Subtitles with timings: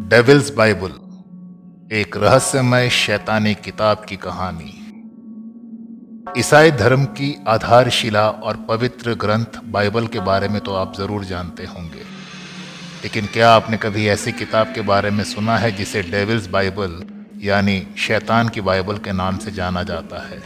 [0.00, 0.92] Devils Bible
[1.96, 4.72] एक रहस्यमय शैतानी किताब की कहानी।
[6.38, 11.64] ईसाई धर्म की आधारशिला और पवित्र ग्रंथ बाइबल के बारे में तो आप ज़रूर जानते
[11.64, 12.04] होंगे।
[13.02, 17.00] लेकिन क्या आपने कभी ऐसी किताब के बारे में सुना है जिसे डेविल्स बाइबल
[17.42, 20.42] यानी शैतान की बाइबल के नाम से जाना जाता है?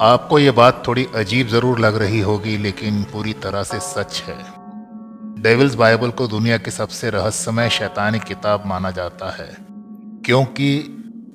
[0.00, 4.61] आपको ये बात थोड़ी अजीब ज़रूर लग रही होगी, लेकिन पूरी तरह से सच है।
[5.42, 9.48] डेविल्स बाइबल को दुनिया की सबसे रहस्यमय शैतानी किताब माना जाता है,
[10.24, 10.68] क्योंकि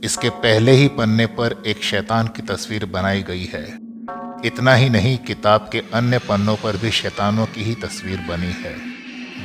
[0.03, 3.63] इसके पहले ही पन्ने पर एक शैतान की तस्वीर बनाई गई है।
[4.45, 8.75] इतना ही नहीं, किताब के अन्य पन्नों पर भी शैतानों की ही तस्वीर बनी है।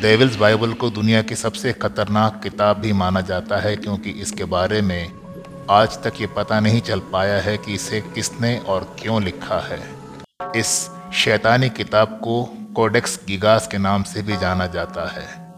[0.01, 4.81] डेविल्स बाइबल को दुनिया की सबसे खतरनाक किताब भी माना जाता है, क्योंकि इसके बारे
[4.83, 5.13] में
[5.71, 9.83] आज तक ये पता नहीं चल पाया है कि इसे किसने और क्यों लिखा है।
[10.57, 12.43] इस शैतानी किताब को
[12.77, 15.55] कोडेक्स गिगास के नाम से भी जाना जाता है।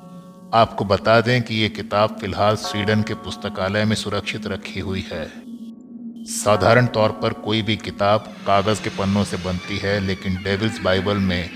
[0.54, 5.32] आपको बता दें कि ये किताब फ़िलहाल स्वीडन के पुस्तकालय में सुरक्षित रखी हुई है।
[6.24, 11.16] साधारण तौर पर कोई भी किताब कागज़ के पन्नों से बनती है, लेकिन डेविल्स बाइबल
[11.16, 11.50] में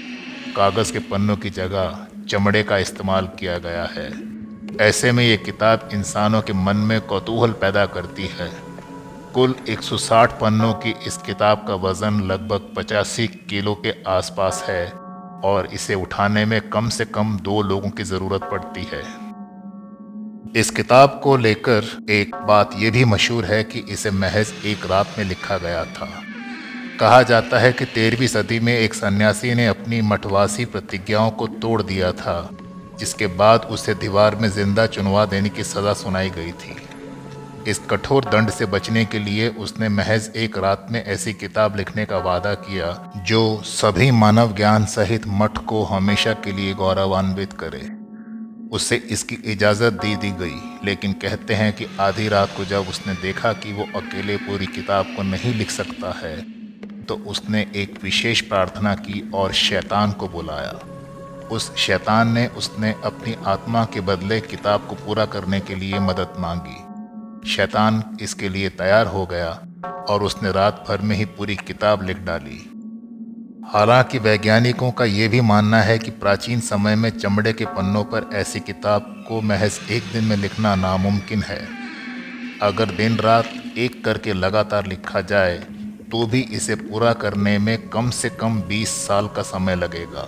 [0.57, 4.13] कागज़ के पन्नों की जगह चमड़े का इस्तेमाल किया गया है।
[4.81, 8.53] ऐसे में ये किताब इंसानों के मन में कौतूहल पैदा करती है।
[9.35, 15.08] कुल 160 पन्नों की इस किताब का वज़न लगभग 85 किलो के आसपास है।
[15.45, 19.03] और इसे उठाने में कम से कम दो लोगों की ज़रूरत पड़ती है।
[20.57, 25.15] इस किताब को लेकर एक बात यह भी मशहूर है कि इसे महज एक रात
[25.19, 26.09] में लिखा गया था।
[27.01, 31.83] कहा जाता है कि तेरहवीं सदी में एक सन्यासी ने अपनी मठवासी प्रतिज्ञाओं को तोड़
[31.83, 32.51] दिया था,
[32.99, 36.77] जिसके बाद उसे दीवार में ज़िंदा चुनवा देने की सज़ा सुनाई गई थी।
[37.67, 42.05] इस कठोर दंड से बचने के लिए उसने महज एक रात में ऐसी किताब लिखने
[42.05, 47.87] का वादा किया, जो सभी मानव ज्ञान सहित मठ को हमेशा के लिए गौरवान्वित करे।
[48.73, 53.15] उसे इसकी इजाज़त दे दी गई, लेकिन कहते हैं कि आधी रात को जब उसने
[53.23, 56.37] देखा कि वो अकेले पूरी किताब को नहीं लिख सकता है
[57.05, 60.79] तो उसने एक विशेष प्रार्थना की और शैतान को बुलाया।
[61.49, 66.35] उस शैतान ने उसने अपनी आत्मा के बदले किताब को पूरा करने के लिए मदद
[66.39, 66.77] मांगी।
[67.47, 69.51] शैतान इसके लिए तैयार हो गया
[70.09, 72.59] और उसने रात भर में ही पूरी किताब लिख डाली।
[73.75, 78.31] हालाँकि वैज्ञानिकों का ये भी मानना है कि प्राचीन समय में चमड़े के पन्नों पर
[78.33, 81.61] ऐसी किताब को महज एक दिन में लिखना नामुमकिन है।
[82.63, 85.59] अगर दिन रात एक करके लगातार लिखा जाए
[86.11, 90.27] तो भी इसे पूरा करने में कम से कम 20 साल का समय लगेगा।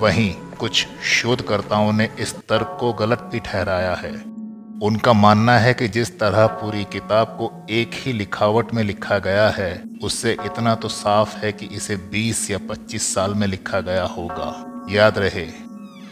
[0.00, 4.35] वहीं कुछ शोधकर्ताओं ने इस तर्क को गलत भी ठहराया है।
[4.82, 9.48] उनका मानना है कि जिस तरह पूरी किताब को एक ही लिखावट में लिखा गया
[9.48, 14.04] है, उससे इतना तो साफ़ है कि इसे 20 या 25 साल में लिखा गया
[14.04, 14.50] होगा।
[14.90, 15.46] याद रहे,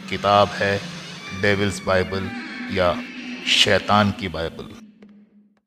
[0.09, 0.79] किताब है
[1.41, 2.29] डेविल्स बाइबल
[2.71, 2.95] या
[3.47, 4.74] शैतान की बाइबल।